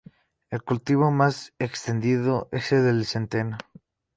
[0.49, 3.59] El cultivo más extendido es el del centeno.